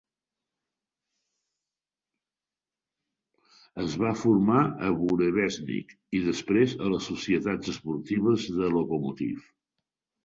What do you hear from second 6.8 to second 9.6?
a les societats esportives de Lokomotiv.